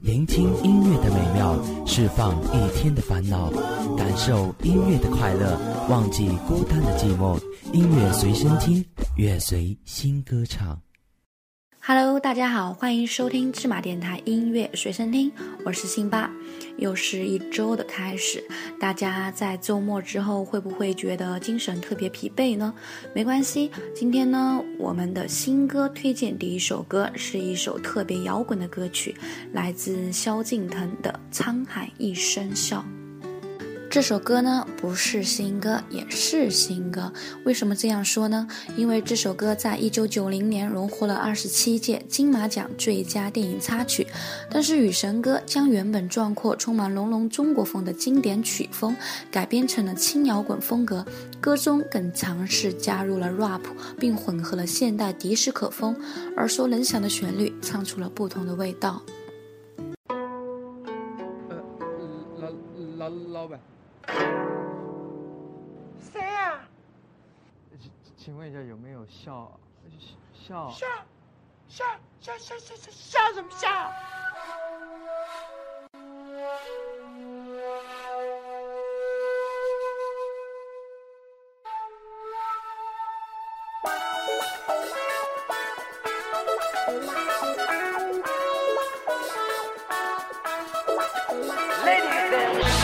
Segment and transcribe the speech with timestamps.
[0.00, 3.50] 聆听音乐的美妙，释放一天的烦恼，
[3.96, 7.40] 感受音乐的快乐，忘记孤单的寂寞。
[7.72, 8.84] 音乐随身听，
[9.16, 10.80] 乐随心歌唱。
[11.88, 15.30] Hello，大家好，欢迎收听芝麻电台音乐随身听，
[15.64, 16.28] 我是辛巴。
[16.78, 18.42] 又是一周的开始，
[18.80, 22.74] 大家在周末之后会不会觉得精神特别疲惫呢？
[23.14, 29.14] 没关系，今天呢，我们的新歌推荐第一首歌是一首特别摇滚的歌曲，
[29.52, 32.84] 来自萧敬腾的《沧海一声笑》。
[33.88, 37.10] 这首歌呢不是新歌，也是新歌。
[37.44, 38.46] 为什么这样说呢？
[38.76, 44.06] 因为这首歌在一九九零年荣获了二十七届金马奖最佳电影插曲。
[44.50, 48.94] 但是雨神歌将原本壮阔、充满浓浓中国风的经典曲风
[49.30, 51.04] 改编成了轻摇滚风格，
[51.40, 53.62] 歌中更尝试加入了 rap，
[53.98, 55.96] 并混合了现代迪斯科风，
[56.36, 59.00] 耳熟能详的旋律唱出了不同的味道。
[66.00, 66.60] 谁呀？
[67.80, 69.50] 请请问一下有没有笑？
[70.32, 70.70] 笑？
[70.70, 70.86] 笑？
[71.68, 71.84] 笑？
[72.20, 72.38] 笑？
[72.38, 72.56] 笑？
[72.58, 72.74] 笑？
[72.76, 72.90] 笑？
[72.90, 73.32] 笑？
[73.34, 73.66] 什么笑？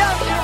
[0.00, 0.39] 三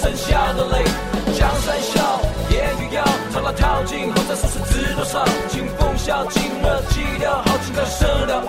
[0.00, 0.82] 剩下的泪。
[1.36, 5.22] 江山笑，烟雨遥，长浪淘尽后再数十知多少。
[5.50, 8.42] 清风笑，尽了寂寥，豪情难舍了，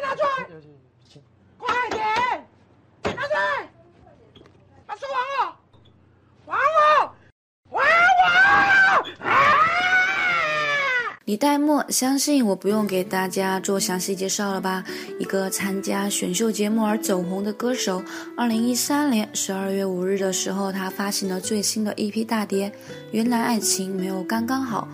[0.00, 0.68] 拿出来，要去
[1.10, 1.22] 请
[1.56, 2.02] 快点！
[3.02, 3.68] 拿出来！
[4.86, 5.56] 把书还我！
[6.46, 7.12] 还我！
[7.70, 7.76] 还
[8.20, 9.28] 我！
[9.28, 9.28] 啊！
[11.24, 14.82] 李代沫，相信我不用给大家做详细介绍了吧？
[15.20, 18.02] 一个参加选秀节目而走红的歌手。
[18.36, 22.70] 二零一三年十二月五日的时候，他发行了最新的 EP 大碟
[23.10, 24.88] 《原来爱情没有刚刚好》。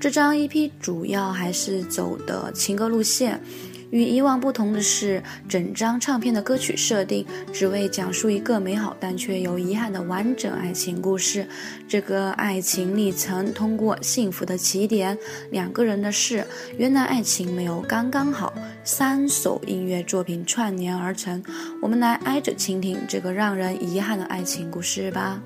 [0.00, 3.42] 这张 EP 主要还是走的情歌路线。
[3.90, 11.46] 与以往不同的是，整张唱片的歌曲设定只为讲述一个美好但却有遗憾的完整爱情故事。
[11.86, 15.16] 这个爱情历程通过幸福的起点、
[15.50, 16.44] 两个人的事、
[16.76, 18.52] 原来爱情没有刚刚好
[18.82, 21.42] 三首音乐作品串联而成。
[21.80, 25.40] 我们来挨着倾听这个让人遗憾的爱情故事吧。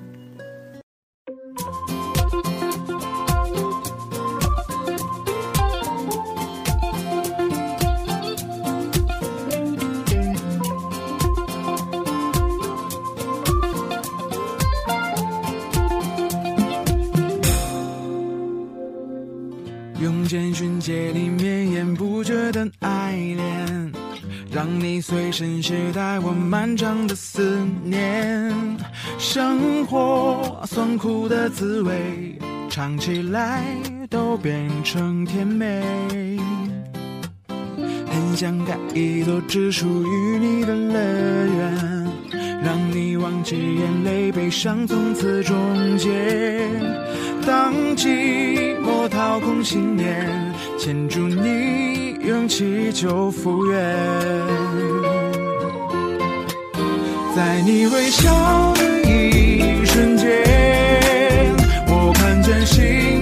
[25.01, 28.53] 随身携带我漫长的思念。
[29.17, 32.37] 生活酸苦的滋味，
[32.69, 33.63] 尝起来
[34.09, 35.83] 都变成甜美。
[38.11, 42.07] 很想盖一座只属于你的乐园，
[42.63, 45.55] 让你忘记眼泪，悲伤从此终
[45.97, 46.09] 结。
[47.45, 54.88] 当寂寞掏空信念，牵住你，勇气就复原。
[57.39, 60.27] 在你微笑的一瞬间，
[61.87, 63.18] 我看见星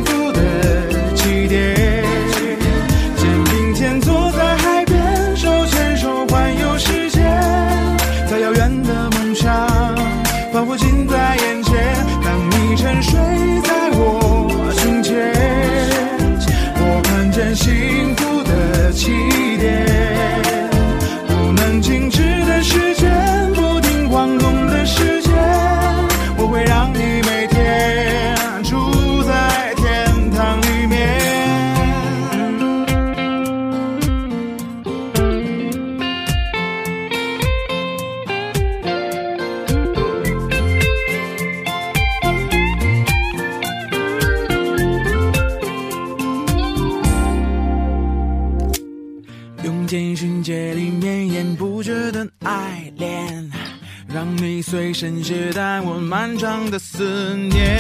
[56.38, 57.80] 长的思念。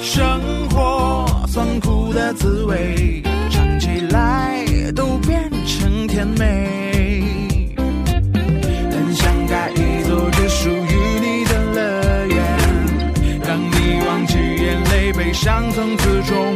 [0.00, 0.40] 生
[0.70, 4.64] 活酸苦的滋味，尝起来
[4.94, 7.22] 都变成甜美。
[8.90, 12.36] 很想盖一座只属于你的乐园，
[13.42, 16.54] 让你忘记眼泪，悲伤从此终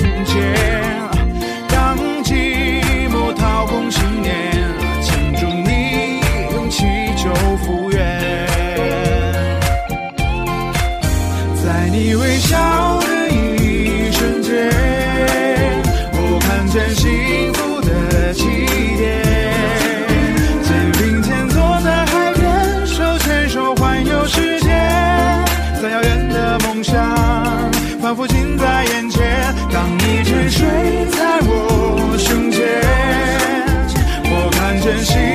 [34.93, 35.32] 真心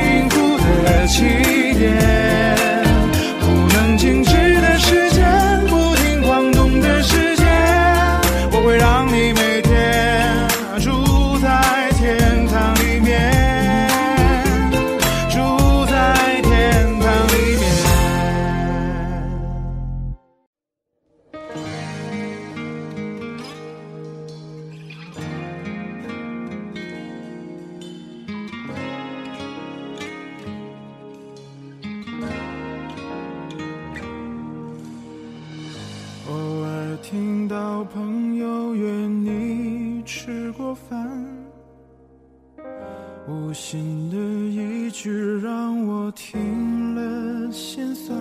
[44.87, 48.17] 一句让我听了心酸。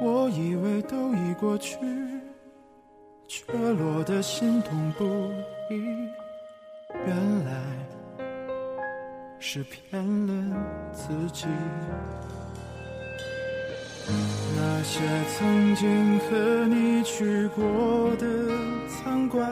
[0.00, 1.76] 我以为都已过去，
[3.28, 5.04] 却落得心痛不
[5.70, 5.84] 已。
[7.06, 7.62] 原来
[9.38, 10.56] 是骗了
[10.94, 11.46] 自己。
[14.56, 15.00] 那些
[15.36, 18.26] 曾经和你去过的
[18.88, 19.46] 餐馆，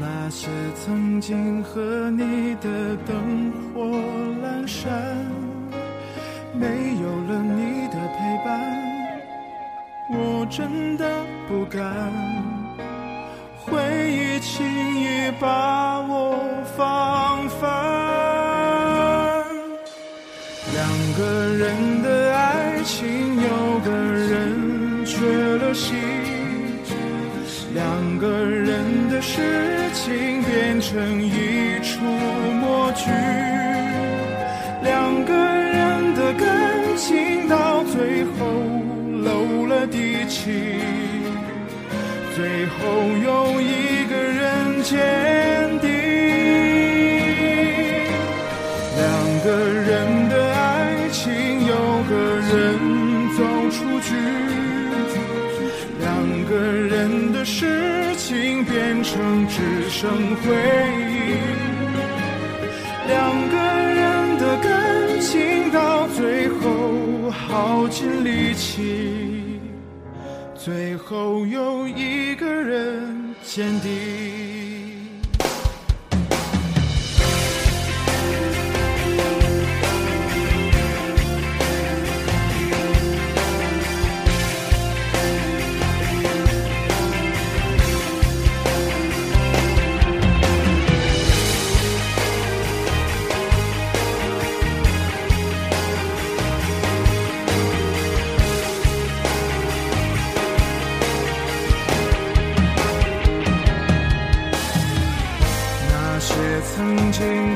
[0.00, 0.46] 那些
[0.84, 3.82] 曾经和你的灯火
[4.42, 4.92] 阑珊，
[6.52, 6.66] 没
[7.02, 8.48] 有了你的陪伴，
[10.10, 11.82] 我真的不敢。
[13.56, 13.72] 回
[14.10, 14.64] 忆轻
[15.00, 16.38] 易把我
[16.76, 17.68] 放翻。
[20.74, 20.78] 两
[21.18, 21.22] 个
[21.56, 25.16] 人的爱情，有个人缺
[25.58, 25.96] 了心；
[30.90, 33.10] 成一出默剧；
[34.82, 38.30] 两个人的感情到最后
[39.22, 40.50] 漏了底气。
[42.34, 42.78] 最后
[43.22, 44.96] 有一个人接
[59.58, 61.34] 只剩回忆，
[63.08, 69.58] 两个人的感情到最后耗尽力气。
[70.54, 74.47] 最后有一个人坚定。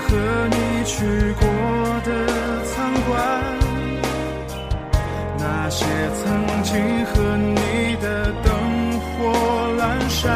[0.00, 0.16] 和
[0.50, 1.42] 你去过
[2.04, 2.10] 的
[2.64, 3.12] 餐馆，
[5.38, 5.84] 那些
[6.18, 8.52] 曾经和你的灯
[9.00, 9.10] 火
[9.78, 10.30] 阑珊，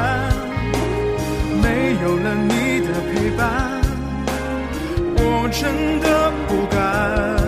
[1.62, 3.44] 没有了你的陪伴，
[5.16, 6.06] 我真的
[6.48, 7.45] 不敢。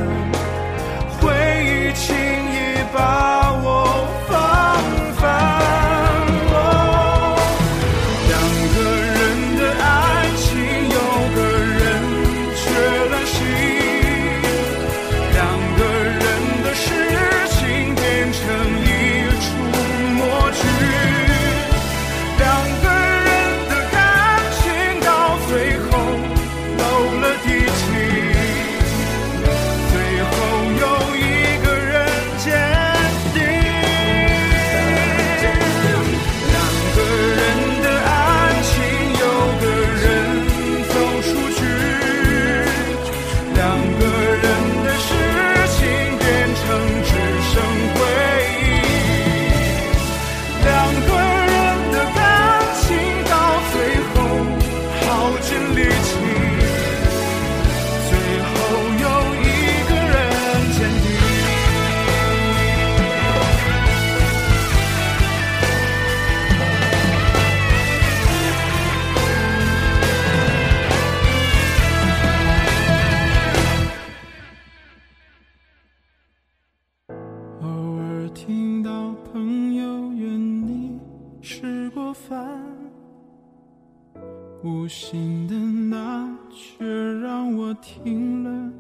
[84.88, 86.86] 心的那却
[87.20, 88.72] 让我听了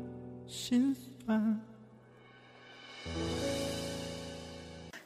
[0.46, 1.60] 心酸。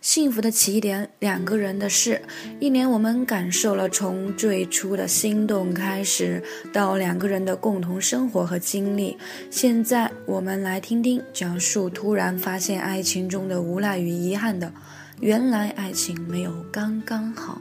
[0.01, 2.21] 幸福的起点，两个人的事。
[2.61, 6.43] 一年，我们感受了从最初的心动开始，
[6.73, 9.17] 到两个人的共同生活和经历。
[9.49, 14.73] 现在，我们来听听讲述突然发现爱情中的无奈与遗憾的。
[15.21, 17.61] 原来，爱情没有刚刚好。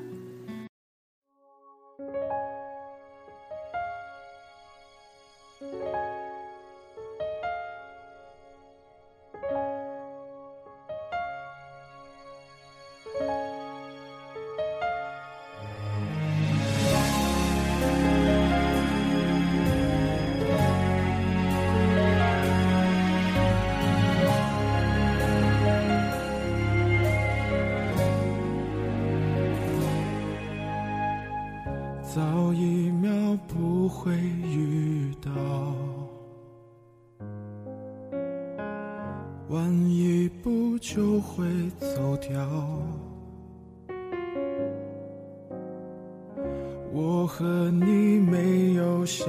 [47.34, 49.26] 和你没有想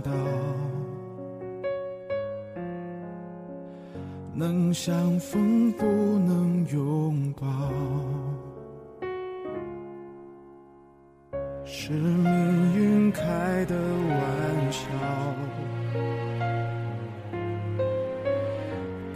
[0.00, 0.10] 到，
[4.32, 7.46] 能相逢不能拥抱，
[11.66, 13.22] 是命运开
[13.66, 14.88] 的玩笑，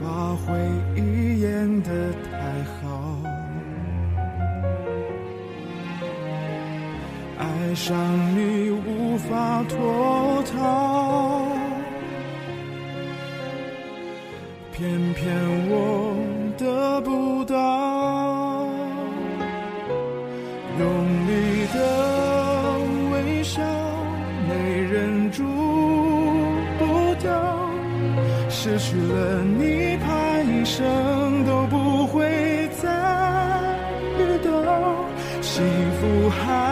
[0.01, 0.53] 把回
[0.95, 1.28] 忆
[7.89, 7.97] 让
[8.37, 11.47] 你无法脱逃。
[14.73, 15.35] 偏偏
[15.71, 16.15] 我
[16.59, 17.57] 得不到，
[20.79, 20.87] 用
[21.27, 21.77] 力的
[23.11, 23.63] 微笑
[24.47, 24.53] 没
[24.83, 25.43] 忍住
[26.79, 26.85] 不
[27.23, 27.27] 掉，
[28.51, 30.07] 失去了你，怕
[30.43, 32.87] 一生都不会再
[34.19, 34.51] 遇到，
[35.41, 35.65] 幸
[35.99, 36.68] 福还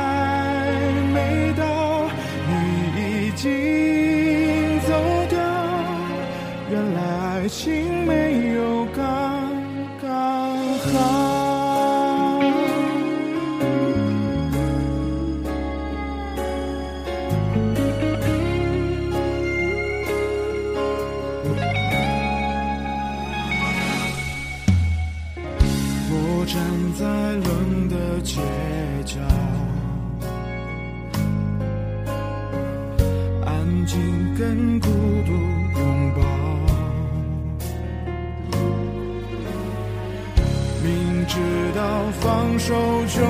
[34.36, 35.32] 跟孤独
[35.78, 36.20] 拥抱。
[40.82, 41.38] 明知
[41.74, 41.80] 道
[42.20, 42.74] 放手
[43.06, 43.20] 就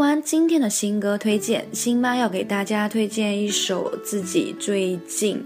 [0.00, 5.44] 完今天的新歌推荐，新妈要给大家推荐一首自己最近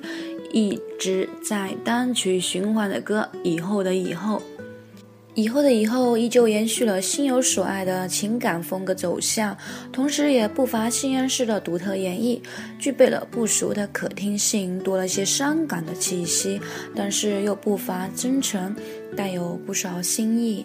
[0.53, 4.39] 一直在单曲循环的歌《以后的以后》。
[5.35, 9.57] 以后的以后依旧延续了心有所爱的情感风格走向，
[9.93, 12.41] 同时也不乏新安式的独特演绎，
[12.79, 16.61] 具备了不俗的可听性，多了些伤感的气息，
[16.95, 18.73] 但是又不乏真诚，
[19.17, 20.65] 带有不少新意。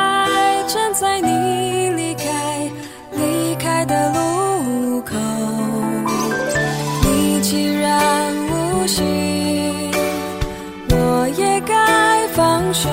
[12.73, 12.89] 就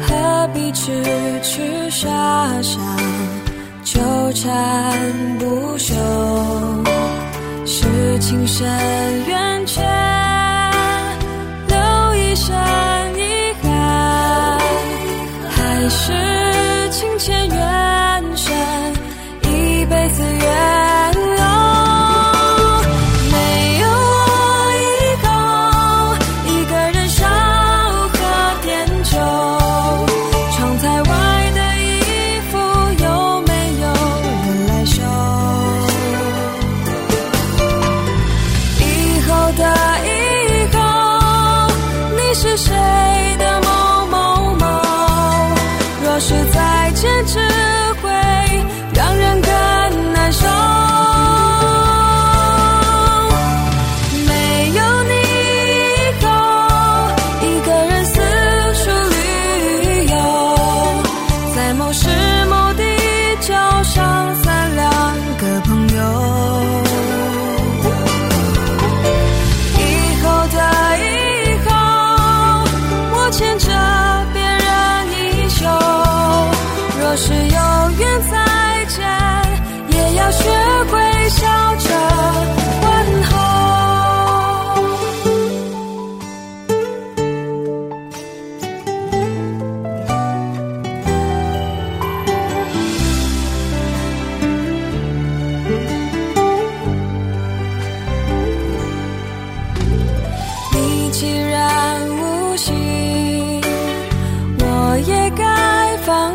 [0.00, 0.90] 何必痴
[1.40, 2.08] 痴傻
[2.60, 2.80] 傻
[3.84, 4.00] 纠
[4.32, 5.94] 缠不休？
[7.64, 8.66] 是情深
[9.26, 9.51] 缘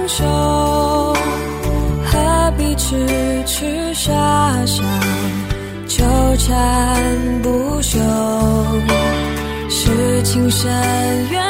[0.08, 0.24] 手
[2.06, 4.14] 何必痴痴傻
[4.66, 4.82] 傻，
[5.86, 6.04] 纠
[6.38, 8.00] 缠不休，
[9.70, 10.72] 是情深
[11.30, 11.47] 缘。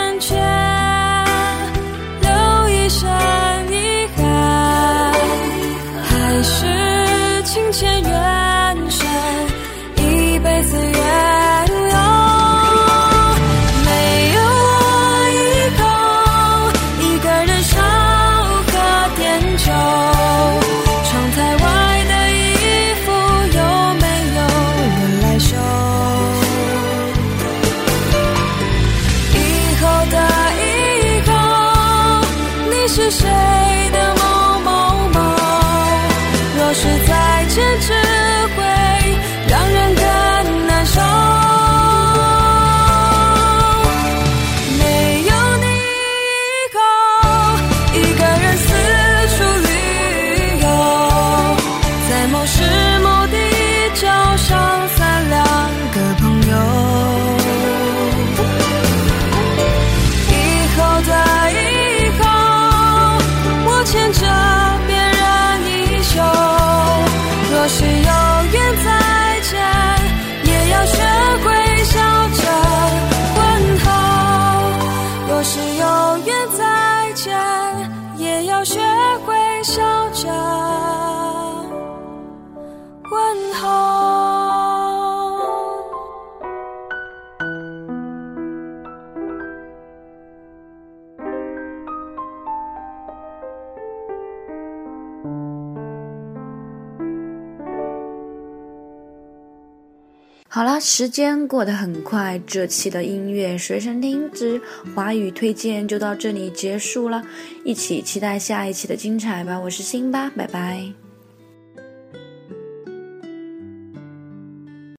[100.58, 104.60] 好啦，时间过得很快，这期的音乐随身听之
[104.96, 107.24] 华语推荐就到这里结束了，
[107.63, 109.60] 一起期待下一期的精彩吧！
[109.60, 110.91] 我是辛巴，拜拜。